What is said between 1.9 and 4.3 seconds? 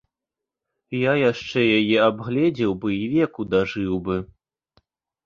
абгледзеў бы і веку дажыў бы.